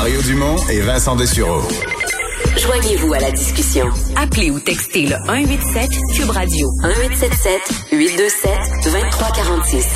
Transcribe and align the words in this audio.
Mario 0.00 0.22
Dumont 0.22 0.56
et 0.70 0.78
Vincent 0.78 1.16
Dessureau. 1.16 1.60
Joignez-vous 2.56 3.14
à 3.14 3.18
la 3.18 3.32
discussion. 3.32 3.86
Appelez 4.14 4.48
ou 4.48 4.60
textez 4.60 5.06
le 5.06 5.16
187 5.26 5.90
Cube 6.14 6.30
Radio 6.30 6.68
1877 6.84 7.90
827 7.90 8.50
2346. 8.84 9.86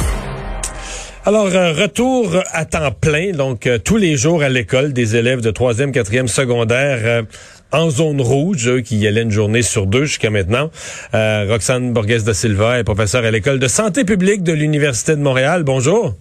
Alors, 1.25 1.47
euh, 1.47 1.73
retour 1.73 2.37
à 2.51 2.65
temps 2.65 2.91
plein, 2.91 3.30
donc 3.30 3.69
euh, 3.69 3.78
tous 3.78 3.97
les 3.97 4.16
jours 4.16 4.42
à 4.42 4.48
l'école 4.48 4.92
des 4.92 5.15
élèves 5.15 5.41
de 5.41 5.52
3e, 5.52 5.92
4e 5.92 6.27
secondaire 6.27 6.98
euh, 7.05 7.23
en 7.70 7.89
zone 7.89 8.20
rouge, 8.20 8.66
eux 8.66 8.80
qui 8.80 8.97
y 8.97 9.06
allaient 9.06 9.23
une 9.23 9.30
journée 9.30 9.62
sur 9.62 9.87
deux 9.87 10.06
jusqu'à 10.06 10.30
maintenant. 10.30 10.73
Roxane 11.12 11.92
Borges 11.92 12.25
da 12.25 12.34
Silva 12.34 12.80
est 12.80 12.84
professeure 12.84 13.25
à 13.25 13.30
l'école 13.30 13.61
de 13.61 13.69
santé 13.69 14.05
publique 14.05 14.42
de 14.42 14.53
l'Université 14.53 15.14
de 15.14 15.23
Montréal. 15.23 15.62
Bonjour. 15.62 16.14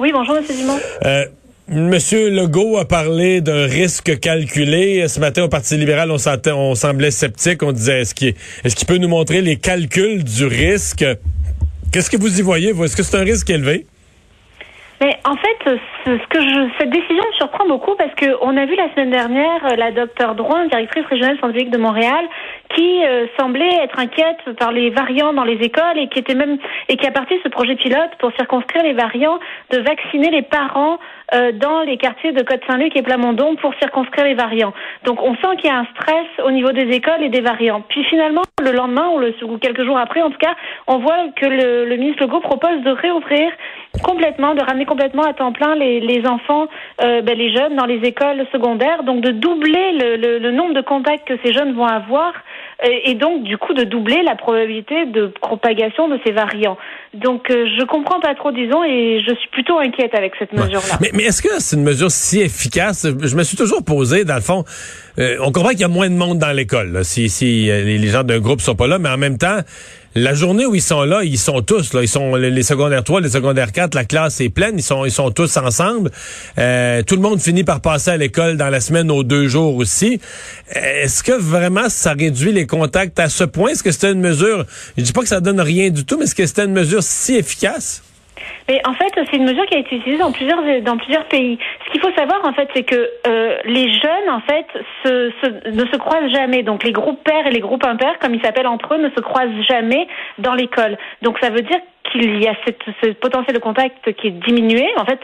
Oui, 0.00 0.10
bonjour, 0.12 0.36
M. 0.36 0.44
Dumont. 0.48 0.80
Monsieur 1.72 2.30
Legault 2.30 2.78
a 2.78 2.84
parlé 2.84 3.40
d'un 3.40 3.64
risque 3.66 4.18
calculé. 4.18 5.06
Ce 5.06 5.20
matin, 5.20 5.44
au 5.44 5.48
Parti 5.48 5.76
libéral, 5.76 6.10
on, 6.10 6.74
semblait 6.74 7.12
sceptique. 7.12 7.62
On 7.62 7.70
disait, 7.70 8.00
est-ce 8.00 8.12
qu'il 8.12 8.30
est 8.30 8.88
peut 8.88 8.96
nous 8.96 9.06
montrer 9.06 9.40
les 9.40 9.54
calculs 9.54 10.24
du 10.24 10.46
risque? 10.46 11.04
Qu'est-ce 11.92 12.10
que 12.10 12.16
vous 12.16 12.40
y 12.40 12.42
voyez? 12.42 12.70
Est-ce 12.70 12.96
que 12.96 13.04
c'est 13.04 13.16
un 13.16 13.22
risque 13.22 13.48
élevé? 13.50 13.86
Mais 15.00 15.16
en 15.24 15.36
fait, 15.36 15.78
cette 16.04 16.90
décision 16.90 17.24
me 17.24 17.36
surprend 17.36 17.66
beaucoup 17.66 17.94
parce 17.94 18.14
que 18.16 18.26
on 18.42 18.54
a 18.56 18.66
vu 18.66 18.76
la 18.76 18.90
semaine 18.92 19.10
dernière 19.10 19.64
euh, 19.64 19.76
la 19.76 19.92
docteure 19.92 20.34
Drouin, 20.34 20.66
directrice 20.66 21.06
régionale 21.06 21.38
scientifique 21.38 21.70
de 21.70 21.78
Montréal, 21.78 22.28
qui 22.74 23.02
euh, 23.02 23.26
semblait 23.38 23.82
être 23.82 23.98
inquiète 23.98 24.58
par 24.58 24.72
les 24.72 24.90
variants 24.90 25.32
dans 25.32 25.44
les 25.44 25.54
écoles 25.54 25.96
et 25.96 26.08
qui 26.08 26.18
était 26.18 26.34
même 26.34 26.58
et 26.88 26.98
qui 26.98 27.06
a 27.06 27.12
parti 27.12 27.34
ce 27.42 27.48
projet 27.48 27.76
pilote 27.76 28.10
pour 28.18 28.30
circonscrire 28.32 28.82
les 28.82 28.92
variants 28.92 29.38
de 29.70 29.78
vacciner 29.78 30.30
les 30.30 30.42
parents 30.42 30.98
euh, 31.32 31.52
dans 31.52 31.82
les 31.82 31.96
quartiers 31.96 32.32
de 32.32 32.42
Côte-Saint-Luc 32.42 32.96
et 32.96 33.02
Plamondon 33.02 33.56
pour 33.56 33.72
circonscrire 33.74 34.24
les 34.24 34.34
variants. 34.34 34.72
Donc 35.04 35.22
on 35.22 35.34
sent 35.36 35.56
qu'il 35.58 35.70
y 35.70 35.72
a 35.72 35.78
un 35.78 35.86
stress 35.96 36.26
au 36.44 36.50
niveau 36.50 36.72
des 36.72 36.94
écoles 36.94 37.22
et 37.22 37.28
des 37.28 37.40
variants. 37.40 37.82
Puis 37.88 38.04
finalement, 38.04 38.42
le 38.60 38.72
lendemain 38.72 39.08
ou, 39.14 39.18
le, 39.18 39.34
ou 39.44 39.58
quelques 39.58 39.84
jours 39.84 39.98
après, 39.98 40.22
en 40.22 40.30
tout 40.30 40.38
cas, 40.38 40.54
on 40.86 40.98
voit 40.98 41.28
que 41.36 41.46
le, 41.46 41.96
ministre 41.96 42.24
Legault 42.24 42.40
propose 42.40 42.82
de 42.82 42.90
réouvrir 42.90 43.50
complètement, 44.02 44.54
de 44.54 44.62
ramener 44.62 44.86
complètement 44.86 45.22
à 45.22 45.32
temps 45.32 45.52
plein 45.52 45.74
les, 45.74 46.22
enfants, 46.26 46.66
euh, 47.02 47.22
ben, 47.22 47.36
les 47.36 47.54
jeunes 47.54 47.76
dans 47.76 47.86
les 47.86 48.00
écoles 48.06 48.46
secondaires, 48.52 49.02
donc 49.04 49.20
de 49.20 49.30
doubler 49.30 49.92
le, 49.92 50.16
le, 50.16 50.38
le 50.38 50.50
nombre 50.50 50.74
de 50.74 50.80
contacts 50.80 51.26
que 51.26 51.34
ces 51.44 51.52
jeunes 51.52 51.74
vont 51.74 51.86
avoir 51.86 52.32
et 52.82 53.14
donc 53.14 53.42
du 53.42 53.58
coup 53.58 53.74
de 53.74 53.84
doubler 53.84 54.22
la 54.22 54.36
probabilité 54.36 55.06
de 55.06 55.26
propagation 55.26 56.08
de 56.08 56.18
ces 56.24 56.32
variants. 56.32 56.78
Donc 57.14 57.50
euh, 57.50 57.66
je 57.76 57.84
comprends 57.86 58.20
pas 58.20 58.36
trop, 58.36 58.52
disons, 58.52 58.84
et 58.84 59.18
je 59.18 59.34
suis 59.34 59.48
plutôt 59.50 59.78
inquiète 59.78 60.14
avec 60.14 60.32
cette 60.38 60.52
mesure-là. 60.52 60.98
Mais, 61.00 61.10
mais 61.12 61.24
est-ce 61.24 61.42
que 61.42 61.48
c'est 61.58 61.74
une 61.74 61.82
mesure 61.82 62.10
si 62.10 62.40
efficace? 62.40 63.04
Je 63.04 63.34
me 63.34 63.42
suis 63.42 63.56
toujours 63.56 63.82
posé, 63.82 64.24
dans 64.24 64.36
le 64.36 64.40
fond, 64.40 64.64
euh, 65.18 65.36
on 65.40 65.50
comprend 65.50 65.70
qu'il 65.70 65.80
y 65.80 65.84
a 65.84 65.88
moins 65.88 66.08
de 66.08 66.14
monde 66.14 66.38
dans 66.38 66.52
l'école 66.52 67.04
si, 67.04 67.28
si 67.28 67.68
euh, 67.68 67.82
les 67.82 68.06
gens 68.06 68.22
d'un 68.22 68.38
groupe 68.38 68.60
sont 68.60 68.76
pas 68.76 68.86
là, 68.86 69.00
mais 69.00 69.08
en 69.08 69.18
même 69.18 69.38
temps, 69.38 69.58
la 70.14 70.34
journée 70.34 70.66
où 70.66 70.74
ils 70.74 70.82
sont 70.82 71.02
là, 71.02 71.22
ils 71.22 71.38
sont 71.38 71.62
tous 71.62 71.92
là, 71.92 72.02
ils 72.02 72.08
sont 72.08 72.34
les, 72.34 72.62
secondaires 72.62 73.04
3, 73.04 73.20
les 73.20 73.30
secondaires 73.30 73.72
4, 73.72 73.94
la 73.94 74.04
classe 74.04 74.40
est 74.40 74.48
pleine, 74.48 74.74
ils 74.76 74.82
sont 74.82 75.04
ils 75.04 75.12
sont 75.12 75.30
tous 75.30 75.56
ensemble. 75.56 76.10
Euh, 76.58 77.02
tout 77.02 77.14
le 77.14 77.22
monde 77.22 77.40
finit 77.40 77.64
par 77.64 77.80
passer 77.80 78.10
à 78.10 78.16
l'école 78.16 78.56
dans 78.56 78.68
la 78.68 78.80
semaine 78.80 79.10
aux 79.10 79.22
deux 79.22 79.46
jours 79.48 79.76
aussi. 79.76 80.20
Est-ce 80.70 81.22
que 81.22 81.32
vraiment 81.32 81.88
ça 81.88 82.12
réduit 82.12 82.52
les 82.52 82.66
contacts 82.66 83.18
à 83.20 83.28
ce 83.28 83.44
point? 83.44 83.70
Est-ce 83.70 83.82
que 83.82 83.92
c'était 83.92 84.12
une 84.12 84.20
mesure 84.20 84.66
Je 84.96 85.02
dis 85.02 85.12
pas 85.12 85.22
que 85.22 85.28
ça 85.28 85.40
donne 85.40 85.60
rien 85.60 85.90
du 85.90 86.04
tout, 86.04 86.18
mais 86.18 86.24
est-ce 86.24 86.34
que 86.34 86.46
c'était 86.46 86.64
une 86.64 86.72
mesure 86.72 87.02
si 87.02 87.36
efficace? 87.36 88.02
Mais 88.68 88.80
en 88.86 88.94
fait, 88.94 89.12
c'est 89.14 89.36
une 89.36 89.44
mesure 89.44 89.66
qui 89.66 89.76
a 89.76 89.78
été 89.78 89.96
utilisée 89.96 90.18
dans 90.18 90.32
plusieurs 90.32 90.62
dans 90.82 90.96
plusieurs 90.96 91.24
pays. 91.24 91.58
Ce 91.86 91.92
qu'il 91.92 92.00
faut 92.00 92.12
savoir, 92.16 92.44
en 92.44 92.52
fait, 92.52 92.68
c'est 92.74 92.84
que 92.84 93.10
euh, 93.26 93.56
les 93.64 93.92
jeunes, 93.92 94.30
en 94.30 94.40
fait, 94.40 94.66
ne 95.70 95.84
se 95.86 95.96
croisent 95.96 96.30
jamais. 96.32 96.62
Donc, 96.62 96.84
les 96.84 96.92
groupes 96.92 97.22
pairs 97.24 97.46
et 97.46 97.50
les 97.50 97.60
groupes 97.60 97.84
impairs, 97.84 98.18
comme 98.20 98.34
ils 98.34 98.42
s'appellent 98.42 98.66
entre 98.66 98.94
eux, 98.94 98.98
ne 98.98 99.10
se 99.10 99.20
croisent 99.20 99.62
jamais 99.68 100.06
dans 100.38 100.54
l'école. 100.54 100.96
Donc, 101.22 101.38
ça 101.40 101.50
veut 101.50 101.62
dire 101.62 101.80
qu'il 102.10 102.42
y 102.42 102.48
a 102.48 102.54
cette, 102.64 102.82
ce 103.02 103.10
potentiel 103.12 103.54
de 103.54 103.60
contact 103.60 104.12
qui 104.14 104.28
est 104.28 104.44
diminué. 104.46 104.88
En 104.96 105.04
fait, 105.04 105.20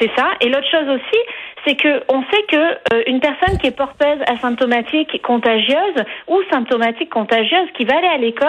c'est 0.00 0.10
ça. 0.16 0.32
Et 0.40 0.48
l'autre 0.48 0.68
chose 0.70 0.88
aussi, 0.88 1.20
c'est 1.66 1.76
que 1.76 2.02
on 2.08 2.22
sait 2.30 2.42
que 2.48 2.56
euh, 2.56 3.02
une 3.06 3.20
personne 3.20 3.58
qui 3.58 3.66
est 3.66 3.76
porteuse 3.76 4.18
asymptomatique 4.26 5.20
contagieuse 5.22 6.04
ou 6.28 6.40
symptomatique 6.50 7.10
contagieuse 7.10 7.68
qui 7.76 7.84
va 7.84 7.96
aller 7.96 8.08
à 8.08 8.18
l'école 8.18 8.48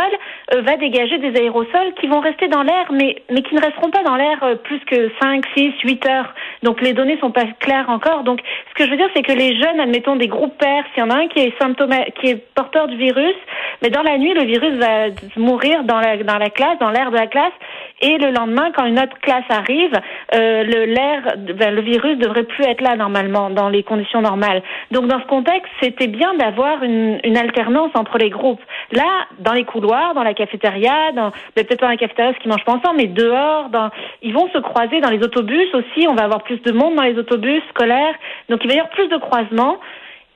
euh, 0.53 0.61
va 0.61 0.75
dégager 0.77 1.17
des 1.17 1.39
aérosols 1.39 1.93
qui 1.99 2.07
vont 2.07 2.19
rester 2.19 2.47
dans 2.47 2.63
l'air, 2.63 2.91
mais 2.91 3.15
mais 3.31 3.41
qui 3.41 3.55
ne 3.55 3.61
resteront 3.61 3.89
pas 3.89 4.03
dans 4.03 4.15
l'air 4.15 4.43
euh, 4.43 4.55
plus 4.55 4.79
que 4.85 5.11
5, 5.21 5.45
6, 5.55 5.73
8 5.83 6.05
heures. 6.07 6.33
Donc 6.63 6.81
les 6.81 6.93
données 6.93 7.17
sont 7.19 7.31
pas 7.31 7.45
claires 7.59 7.89
encore. 7.89 8.23
Donc 8.23 8.41
ce 8.69 8.73
que 8.75 8.85
je 8.85 8.91
veux 8.91 8.97
dire, 8.97 9.09
c'est 9.15 9.23
que 9.23 9.33
les 9.33 9.59
jeunes, 9.59 9.79
admettons 9.79 10.15
des 10.15 10.27
groupes 10.27 10.57
pairs, 10.57 10.83
s'il 10.93 11.03
y 11.03 11.05
en 11.05 11.09
a 11.09 11.15
un 11.15 11.27
qui 11.27 11.39
est 11.39 11.57
symptomatique, 11.59 12.13
qui 12.19 12.27
est 12.31 12.53
porteur 12.53 12.87
du 12.87 12.97
virus, 12.97 13.35
mais 13.81 13.89
dans 13.89 14.03
la 14.03 14.17
nuit, 14.17 14.33
le 14.33 14.43
virus 14.43 14.73
va 14.75 15.07
mourir 15.37 15.83
dans 15.83 15.99
la 15.99 16.17
dans 16.17 16.37
la 16.37 16.49
classe, 16.49 16.79
dans 16.79 16.91
l'air 16.91 17.11
de 17.11 17.17
la 17.17 17.24
classe, 17.27 17.53
et 18.01 18.17
le 18.17 18.31
lendemain, 18.31 18.71
quand 18.75 18.85
une 18.85 18.99
autre 18.99 19.17
classe 19.21 19.45
arrive, 19.49 19.93
euh, 20.33 20.63
le 20.63 20.85
l'air, 20.85 21.35
ben, 21.55 21.73
le 21.73 21.81
virus 21.81 22.17
devrait 22.17 22.43
plus 22.43 22.63
être 22.65 22.81
là 22.81 22.95
normalement 22.95 23.49
dans 23.49 23.69
les 23.69 23.83
conditions 23.83 24.21
normales. 24.21 24.61
Donc 24.91 25.07
dans 25.07 25.19
ce 25.19 25.25
contexte, 25.25 25.71
c'était 25.81 26.07
bien 26.07 26.33
d'avoir 26.35 26.83
une, 26.83 27.19
alternance 27.37 27.91
entre 27.95 28.17
les 28.17 28.29
groupes. 28.29 28.61
Là, 28.91 29.27
dans 29.39 29.53
les 29.53 29.65
couloirs, 29.65 30.13
dans 30.13 30.23
la 30.23 30.33
cafétéria, 30.33 31.11
dans 31.13 31.31
ben, 31.55 31.65
peut-être 31.65 31.79
pas 31.79 31.87
dans 31.87 31.91
la 31.91 31.97
cafétéria 31.97 32.31
parce 32.31 32.41
qu'ils 32.41 32.51
mangent 32.51 32.65
pas 32.65 32.73
ensemble, 32.73 32.97
mais 32.97 33.07
dehors, 33.07 33.69
dans, 33.69 33.89
ils 34.21 34.33
vont 34.33 34.49
se 34.49 34.57
croiser 34.59 35.01
dans 35.01 35.09
les 35.09 35.19
autobus 35.19 35.67
aussi. 35.73 36.07
On 36.07 36.15
va 36.15 36.23
avoir 36.23 36.43
plus 36.43 36.61
de 36.61 36.71
monde 36.71 36.95
dans 36.95 37.03
les 37.03 37.17
autobus 37.17 37.61
scolaires, 37.69 38.15
donc 38.49 38.63
il 38.63 38.69
va 38.69 38.75
y 38.75 38.79
avoir 38.79 38.91
plus 38.91 39.07
de 39.07 39.17
croisements 39.17 39.77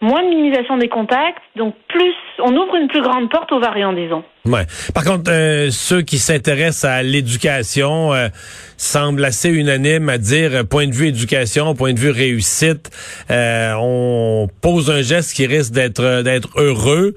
moins 0.02 0.24
de 0.24 0.30
minimisation 0.30 0.78
des 0.78 0.88
contacts, 0.88 1.42
donc 1.56 1.76
plus, 1.88 2.16
on 2.40 2.56
ouvre 2.56 2.76
une 2.76 2.88
plus 2.88 3.02
grande 3.02 3.30
porte 3.30 3.52
aux 3.52 3.60
variants, 3.60 3.94
disons. 3.94 4.24
Ouais. 4.46 4.66
Par 4.94 5.04
contre, 5.04 5.32
euh, 5.32 5.70
ceux 5.70 6.02
qui 6.02 6.18
s'intéressent 6.18 6.90
à 6.90 7.04
l'éducation 7.04 8.14
euh, 8.14 8.30
semblent 8.78 9.26
assez 9.26 9.50
unanimes 9.50 10.08
à 10.08 10.18
dire, 10.18 10.52
euh, 10.54 10.64
point 10.64 10.88
de 10.88 10.94
vue 10.94 11.08
éducation, 11.08 11.76
point 11.76 11.92
de 11.94 12.00
vue 12.00 12.10
réussite, 12.10 12.90
on 13.30 14.48
pose 14.62 14.90
un 14.90 15.02
geste 15.02 15.34
qui 15.34 15.46
risque 15.46 15.74
d'être 15.74 16.22
d'être 16.24 16.50
heureux. 16.56 17.16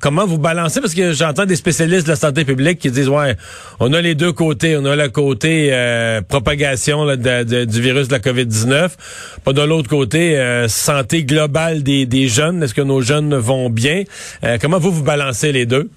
comment 0.00 0.26
vous 0.26 0.38
balancez? 0.38 0.80
Parce 0.80 0.94
que 0.94 1.12
j'entends 1.12 1.46
des 1.46 1.56
spécialistes 1.56 2.06
de 2.06 2.10
la 2.10 2.16
santé 2.16 2.44
publique 2.44 2.80
qui 2.80 2.90
disent, 2.90 3.08
ouais, 3.08 3.36
on 3.78 3.92
a 3.92 4.00
les 4.00 4.16
deux 4.16 4.32
côtés. 4.32 4.76
On 4.76 4.84
a 4.86 4.96
le 4.96 5.08
côté 5.08 5.70
propagation 6.28 7.06
du 7.16 7.80
virus 7.80 8.08
de 8.08 8.12
la 8.12 8.18
COVID-19, 8.18 8.90
pas 9.44 9.52
de 9.52 9.62
l'autre 9.62 9.88
côté 9.88 10.36
santé 10.68 11.24
globale 11.24 11.82
des, 11.82 12.06
des 12.06 12.28
jeunes. 12.28 12.62
Est-ce 12.62 12.74
que 12.74 12.82
nos 12.82 13.00
jeunes 13.00 13.36
vont 13.36 13.70
bien? 13.70 14.02
Comment 14.60 14.78
vous 14.78 14.92
vous 14.92 15.04
balancez 15.04 15.52
les 15.52 15.66
deux? 15.66 15.88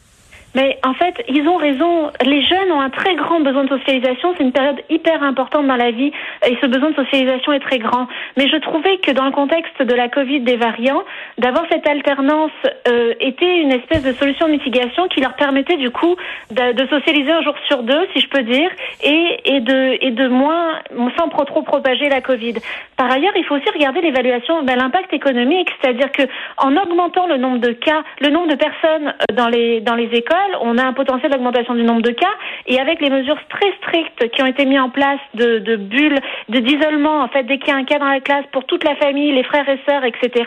Mais 0.54 0.80
en 0.86 0.94
fait, 0.94 1.24
ils 1.30 1.48
ont 1.48 1.56
raison. 1.56 2.12
Les 2.24 2.44
jeunes 2.46 2.72
ont 2.72 2.82
un 2.82 2.90
très 2.90 3.16
grand 3.16 3.40
besoin 3.40 3.64
de 3.64 3.70
socialisation. 3.70 4.34
C'est 4.38 4.44
une 4.44 4.52
période 4.52 4.82
hyper 4.90 5.24
importante 5.24 5.68
dans 5.68 5.76
la 5.76 5.92
vie 5.92 6.12
et 6.48 6.58
ce 6.62 6.68
besoin 6.68 6.92
de 6.92 6.96
socialisation 6.96 7.54
est 7.54 7.60
très 7.60 7.80
grand. 7.80 8.08
Mais 8.38 8.50
je 8.50 8.58
trouvais 8.58 8.98
que 8.98 9.12
dans 9.12 9.26
le 9.26 9.32
contexte 9.32 9.82
de 9.82 9.94
la 9.94 10.10
Covid 10.10 10.42
des 10.42 10.58
variants, 10.58 11.04
d'avoir 11.38 11.66
cette 11.72 11.88
alternance 11.88 12.52
euh, 12.88 13.14
était 13.20 13.60
une 13.60 13.72
espèce 13.72 14.04
de 14.04 14.12
solution 14.14 14.48
de 14.48 14.52
mitigation 14.52 15.08
qui 15.08 15.22
leur 15.22 15.34
permettait 15.34 15.78
du 15.78 15.90
coup 15.90 16.16
de, 16.52 16.86
socialiser 16.88 17.32
un 17.32 17.42
jour 17.42 17.56
sur 17.68 17.84
deux, 17.84 18.08
si 18.14 18.22
je 18.22 18.28
peux 18.28 18.44
dire, 18.44 18.70
et, 19.04 19.40
et 19.46 19.60
de 19.62 19.98
et 20.02 20.12
de 20.12 20.28
moins 20.28 20.80
sans 21.18 21.30
trop, 21.30 21.46
trop 21.46 21.62
propager 21.62 22.10
la 22.10 22.22
Covid. 22.22 22.56
Par 22.98 23.10
ailleurs, 23.10 23.34
il 23.36 23.46
faut 23.46 23.56
aussi 23.56 23.70
regarder 23.74 24.02
l'évaluation, 24.02 24.64
ben, 24.64 24.78
l'impact 24.78 25.14
économique, 25.14 25.70
c'est-à-dire 25.80 26.12
que 26.12 26.24
en 26.58 26.76
augmentant 26.76 27.28
le 27.28 27.38
nombre 27.38 27.60
de 27.60 27.72
cas, 27.72 28.04
le 28.20 28.30
nombre 28.30 28.48
de 28.48 28.56
personnes 28.56 29.08
euh, 29.08 29.36
dans 29.36 29.48
les 29.48 29.80
dans 29.82 29.96
les 29.96 30.10
écoles 30.14 30.41
on 30.62 30.78
a 30.78 30.84
un 30.84 30.94
potentiel 30.94 31.32
d'augmentation 31.32 31.76
du 31.76 31.84
nombre 31.84 32.02
de 32.02 32.12
cas, 32.12 32.34
et 32.68 32.80
avec 32.80 33.02
les 33.02 33.10
mesures 33.10 33.40
très 33.50 33.72
strictes 33.78 34.30
qui 34.32 34.42
ont 34.42 34.46
été 34.46 34.66
mises 34.66 34.80
en 34.80 34.90
place 34.90 35.20
de, 35.34 35.60
de 35.60 35.76
bulles, 35.76 36.20
de 36.50 36.60
d'isolement, 36.60 37.22
en 37.22 37.28
fait, 37.28 37.44
dès 37.44 37.58
qu'il 37.58 37.70
y 37.70 37.72
a 37.72 37.78
un 37.78 37.84
cas 37.84 38.00
dans 38.00 38.10
la 38.10 38.20
classe 38.20 38.46
pour 38.52 38.66
toute 38.66 38.84
la 38.84 38.96
famille, 38.96 39.32
les 39.32 39.44
frères 39.44 39.68
et 39.68 39.80
sœurs, 39.88 40.04
etc., 40.04 40.46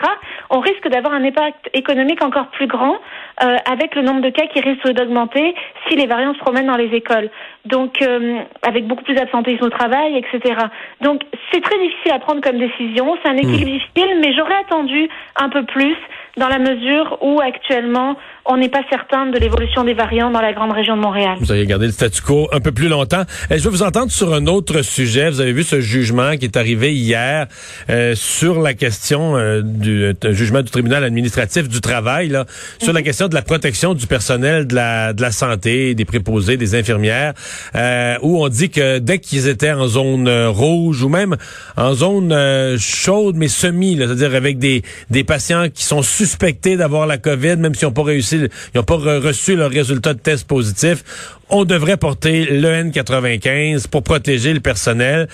on 0.49 0.59
risque 0.59 0.87
d'avoir 0.87 1.13
un 1.13 1.23
impact 1.23 1.69
économique 1.73 2.21
encore 2.23 2.47
plus 2.47 2.67
grand 2.67 2.97
euh, 3.43 3.57
avec 3.69 3.95
le 3.95 4.01
nombre 4.01 4.21
de 4.21 4.29
cas 4.29 4.47
qui 4.47 4.61
risque 4.61 4.87
d'augmenter 4.89 5.55
si 5.87 5.95
les 5.95 6.07
variants 6.07 6.33
se 6.33 6.39
promènent 6.39 6.67
dans 6.67 6.77
les 6.77 6.93
écoles. 6.93 7.29
Donc, 7.65 8.01
euh, 8.01 8.39
avec 8.61 8.87
beaucoup 8.87 9.03
plus 9.03 9.15
d'absentéisme 9.15 9.65
au 9.65 9.69
travail, 9.69 10.17
etc. 10.17 10.55
Donc, 11.01 11.21
c'est 11.51 11.61
très 11.61 11.77
difficile 11.79 12.11
à 12.13 12.19
prendre 12.19 12.41
comme 12.41 12.57
décision. 12.57 13.17
C'est 13.23 13.29
un 13.29 13.37
équilibre 13.37 13.71
mmh. 13.71 13.79
difficile, 13.79 14.19
mais 14.21 14.33
j'aurais 14.33 14.57
attendu 14.57 15.09
un 15.35 15.49
peu 15.49 15.63
plus 15.63 15.95
dans 16.37 16.49
la 16.49 16.59
mesure 16.59 17.17
où 17.21 17.39
actuellement 17.39 18.15
on 18.45 18.57
n'est 18.57 18.69
pas 18.69 18.83
certain 18.89 19.25
de 19.27 19.39
l'évolution 19.39 19.83
des 19.83 19.93
variants 19.93 20.29
dans 20.29 20.41
la 20.41 20.53
grande 20.53 20.71
région 20.71 20.95
de 20.95 21.01
Montréal. 21.01 21.37
Vous 21.39 21.51
avez 21.51 21.65
gardé 21.65 21.87
le 21.87 21.91
statu 21.91 22.21
quo 22.21 22.47
un 22.51 22.59
peu 22.59 22.71
plus 22.71 22.87
longtemps. 22.87 23.23
Et 23.49 23.57
je 23.57 23.63
veux 23.63 23.71
vous 23.71 23.81
entendre 23.81 24.11
sur 24.11 24.33
un 24.33 24.45
autre 24.45 24.83
sujet. 24.83 25.29
Vous 25.29 25.41
avez 25.41 25.51
vu 25.51 25.63
ce 25.63 25.81
jugement 25.81 26.37
qui 26.37 26.45
est 26.45 26.57
arrivé 26.57 26.93
hier 26.93 27.47
euh, 27.89 28.13
sur 28.15 28.61
la 28.61 28.75
question 28.75 29.35
euh, 29.35 29.61
du 29.63 30.13
jugement 30.31 30.61
du 30.61 30.69
tribunal 30.69 31.03
administratif 31.03 31.67
du 31.67 31.81
travail, 31.81 32.29
là, 32.29 32.45
sur 32.77 32.93
la 32.93 32.99
mhm. 32.99 33.05
question 33.05 33.27
de 33.27 33.33
la 33.33 33.41
protection 33.41 33.95
du 33.95 34.05
personnel 34.05 34.67
de 34.67 34.75
la, 34.75 35.13
de 35.13 35.21
la 35.21 35.31
santé, 35.31 35.95
des 35.95 36.05
préposés, 36.05 36.57
des 36.57 36.75
infirmières, 36.75 37.33
euh, 37.75 38.15
où 38.21 38.43
on 38.43 38.47
dit 38.47 38.69
que 38.69 38.99
dès 38.99 39.17
qu'ils 39.17 39.47
étaient 39.47 39.71
en 39.71 39.87
zone 39.87 40.29
rouge 40.47 41.01
ou 41.01 41.09
même 41.09 41.35
en 41.77 41.93
zone 41.93 42.77
chaude 42.77 43.35
mais 43.37 43.47
semi, 43.47 43.97
c'est-à-dire 43.97 44.35
avec 44.35 44.59
des, 44.59 44.83
des 45.09 45.23
patients 45.23 45.69
qui 45.73 45.83
sont 45.83 46.03
suspectés 46.25 46.77
d'avoir 46.77 47.07
la 47.07 47.17
COVID, 47.17 47.57
même 47.57 47.73
s'ils 47.75 47.87
n'ont 47.87 47.93
pas 47.93 48.03
réussi, 48.03 48.47
ils 48.73 48.81
pas 48.83 48.95
reçu 48.95 49.55
leur 49.55 49.69
résultat 49.69 50.13
de 50.13 50.19
test 50.19 50.47
positif, 50.47 51.03
on 51.49 51.65
devrait 51.65 51.97
porter 51.97 52.45
le 52.45 52.67
N95 52.83 53.89
pour 53.89 54.03
protéger 54.03 54.53
le 54.53 54.59
personnel. 54.59 55.27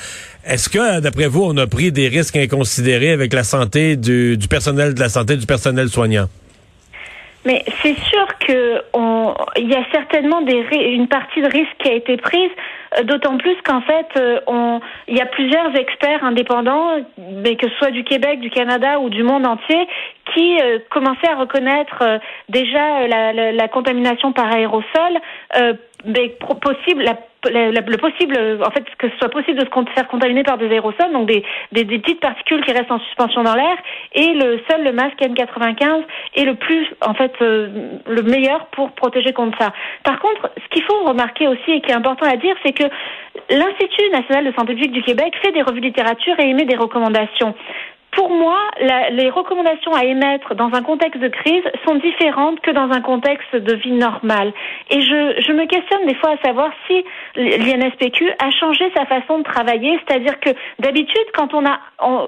Est-ce 0.45 0.69
que, 0.69 0.99
d'après 0.99 1.27
vous, 1.27 1.43
on 1.43 1.57
a 1.57 1.67
pris 1.67 1.91
des 1.91 2.07
risques 2.07 2.35
inconsidérés 2.35 3.11
avec 3.11 3.33
la 3.33 3.43
santé 3.43 3.95
du, 3.95 4.37
personnel 4.49 4.93
de 4.93 4.99
la 4.99 5.09
santé, 5.09 5.37
du 5.37 5.45
personnel 5.45 5.89
soignant? 5.89 6.27
Mais 7.45 7.63
c'est 7.81 7.95
sûr 7.95 8.27
que 8.45 8.81
il 9.57 9.69
y 9.69 9.75
a 9.75 9.83
certainement 9.91 10.41
une 10.41 11.07
partie 11.07 11.41
de 11.41 11.47
risque 11.47 11.75
qui 11.79 11.89
a 11.89 11.93
été 11.93 12.17
prise. 12.17 12.51
Euh, 12.97 13.03
d'autant 13.03 13.37
plus 13.37 13.55
qu'en 13.63 13.81
fait, 13.81 14.07
euh, 14.17 14.39
on, 14.47 14.81
il 15.07 15.17
y 15.17 15.21
a 15.21 15.25
plusieurs 15.25 15.73
experts 15.75 16.23
indépendants, 16.23 16.97
mais 17.17 17.55
que 17.55 17.69
ce 17.69 17.75
soit 17.75 17.91
du 17.91 18.03
Québec, 18.03 18.41
du 18.41 18.49
Canada 18.49 18.99
ou 18.99 19.09
du 19.09 19.23
monde 19.23 19.45
entier, 19.45 19.87
qui 20.33 20.59
euh, 20.61 20.79
commençaient 20.89 21.29
à 21.29 21.35
reconnaître 21.35 22.19
déjà 22.49 23.07
la, 23.07 23.33
la, 23.33 23.51
la, 23.51 23.67
contamination 23.67 24.31
par 24.31 24.51
aérosol, 24.51 25.19
mais 26.05 26.35
possible, 26.61 27.03
la 27.03 27.15
le 27.49 27.97
possible, 27.97 28.37
en 28.65 28.71
fait, 28.71 28.83
que 28.97 29.09
ce 29.09 29.17
soit 29.17 29.29
possible 29.29 29.59
de 29.59 29.65
se 29.65 29.93
faire 29.93 30.07
contaminer 30.07 30.43
par 30.43 30.57
des 30.57 30.69
aérosols, 30.69 31.11
donc 31.11 31.27
des, 31.27 31.43
des, 31.71 31.85
des 31.85 31.99
petites 31.99 32.19
particules 32.19 32.63
qui 32.63 32.71
restent 32.71 32.91
en 32.91 32.99
suspension 32.99 33.43
dans 33.43 33.55
l'air, 33.55 33.77
et 34.13 34.33
le 34.33 34.59
seul 34.69 34.83
le 34.83 34.91
masque 34.91 35.19
N95 35.19 36.03
est 36.35 36.45
le 36.45 36.55
plus, 36.55 36.87
en 37.05 37.13
fait, 37.13 37.33
euh, 37.41 37.97
le 38.07 38.21
meilleur 38.23 38.67
pour 38.67 38.91
protéger 38.91 39.33
contre 39.33 39.57
ça. 39.59 39.73
Par 40.03 40.19
contre, 40.19 40.51
ce 40.57 40.69
qu'il 40.69 40.83
faut 40.83 41.03
remarquer 41.03 41.47
aussi 41.47 41.71
et 41.71 41.81
qui 41.81 41.91
est 41.91 41.95
important 41.95 42.27
à 42.27 42.35
dire, 42.35 42.55
c'est 42.63 42.73
que 42.73 42.83
l'Institut 43.49 44.09
national 44.11 44.45
de 44.45 44.53
santé 44.53 44.73
publique 44.73 44.91
du 44.91 45.03
Québec 45.03 45.33
fait 45.41 45.51
des 45.51 45.61
revues 45.61 45.79
littérature 45.79 46.39
et 46.39 46.49
émet 46.49 46.65
des 46.65 46.75
recommandations 46.75 47.55
pour 48.11 48.29
moi, 48.29 48.59
les 49.11 49.29
recommandations 49.29 49.93
à 49.93 50.03
émettre 50.03 50.53
dans 50.55 50.69
un 50.73 50.81
contexte 50.81 51.21
de 51.21 51.29
crise 51.29 51.63
sont 51.85 51.95
différentes 51.95 52.59
que 52.59 52.71
dans 52.71 52.91
un 52.91 52.99
contexte 52.99 53.55
de 53.55 53.73
vie 53.75 53.93
normale. 53.93 54.51
Et 54.89 55.01
je, 55.01 55.41
je 55.41 55.51
me 55.53 55.65
questionne 55.65 56.05
des 56.05 56.15
fois 56.15 56.31
à 56.31 56.45
savoir 56.45 56.71
si 56.87 57.05
l'INSPQ 57.35 58.31
a 58.37 58.51
changé 58.51 58.91
sa 58.95 59.05
façon 59.05 59.39
de 59.39 59.43
travailler, 59.43 59.97
c'est-à-dire 60.05 60.39
que 60.41 60.49
d'habitude, 60.79 61.25
quand 61.33 61.53
on 61.53 61.65
a 61.65 61.79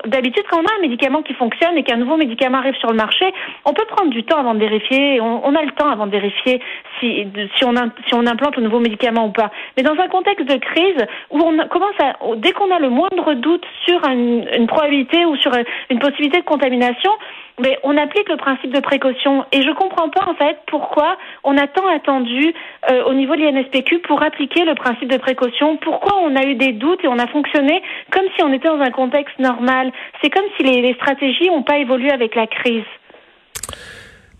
d'habitude 0.06 0.44
quand 0.50 0.60
on 0.62 0.66
a 0.66 0.78
un 0.78 0.82
médicament 0.82 1.22
qui 1.22 1.34
fonctionne 1.34 1.78
et 1.78 1.84
qu'un 1.84 1.98
nouveau 1.98 2.16
médicament 2.16 2.60
arrive 2.60 2.76
sur 2.76 2.90
le 2.90 2.96
marché, 2.96 3.26
on 3.66 3.74
peut 3.74 3.86
prendre 3.86 4.12
du 4.12 4.24
temps 4.24 4.38
avant 4.38 4.54
de 4.54 4.60
vérifier. 4.60 5.20
On, 5.20 5.56
a 5.56 5.62
le 5.64 5.72
temps 5.72 5.90
avant 5.90 6.06
de 6.06 6.12
vérifier 6.12 6.62
si 7.00 7.28
si 7.58 7.66
on 7.66 8.28
implante 8.28 8.56
le 8.56 8.64
nouveau 8.64 8.80
médicament 8.80 9.26
ou 9.26 9.32
pas. 9.32 9.52
Mais 9.76 9.84
dans 9.84 10.00
un 10.00 10.08
contexte 10.08 10.48
de 10.48 10.58
crise 10.58 11.06
où 11.32 11.40
on 11.40 11.68
commence 11.68 12.00
à 12.00 12.14
dès 12.38 12.52
qu'on 12.52 12.72
a 12.72 12.80
le 12.80 12.90
moindre 12.90 13.34
doute 13.34 13.66
sur 13.86 14.04
une, 14.06 14.48
une 14.56 14.68
probabilité 14.68 15.26
ou 15.26 15.36
sur 15.38 15.52
une 15.90 16.00
possibilité 16.00 16.40
de 16.40 16.46
contamination, 16.46 17.12
mais 17.60 17.78
on 17.84 17.98
applique 17.98 18.30
le 18.30 18.38
principe 18.38 18.74
de 18.74 18.80
précaution. 18.80 19.46
Et 19.52 19.62
je 19.62 19.68
ne 19.68 19.74
comprends 19.74 20.10
pas 20.10 20.26
en 20.28 20.36
fait 20.36 20.58
pourquoi 20.68 21.18
on 21.44 21.58
a 21.58 21.68
tant 21.68 21.88
attendu 21.88 22.54
euh, 22.90 23.04
au 23.06 23.14
niveau 23.14 23.36
de 23.36 23.42
l'INSPQ 23.42 24.00
pour 24.00 24.24
appliquer 24.24 24.66
le 24.66 24.76
principe 24.76 25.12
de 25.12 25.18
précaution. 25.18 25.78
Pourquoi 25.78 26.18
on 26.24 26.36
a 26.36 26.44
eu 26.44 26.56
des 26.56 26.74
doutes 26.74 27.04
et 27.04 27.08
on 27.08 27.20
a 27.20 27.28
fonctionné 27.28 27.82
comme 28.12 28.26
si 28.36 28.44
on 28.44 28.52
était 28.54 28.68
dans 28.68 28.82
un 28.82 28.92
contexte 28.92 29.38
normal? 29.40 29.92
C'est 30.22 30.30
comme 30.30 30.46
si 30.58 30.64
les, 30.64 30.94
stratégies 30.96 31.48
n'ont 31.48 31.64
pas 31.64 31.78
évolué 31.78 32.12
avec 32.12 32.36
la 32.36 32.48
crise. 32.48 32.84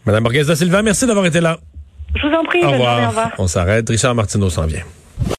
Madame 0.06 0.24
Borghese 0.24 0.48
da 0.48 0.56
Silva, 0.56 0.82
merci 0.82 1.08
d'avoir 1.08 1.26
été 1.26 1.40
là. 1.40 1.58
Je 2.16 2.28
vous 2.28 2.34
en 2.34 2.44
prie. 2.44 2.64
Au 2.64 2.72
revoir. 2.72 3.32
On 3.38 3.48
s'arrête. 3.48 3.90
Richard 3.90 4.14
Martineau 4.16 4.50
s'en 4.50 4.68
vient. 4.68 4.84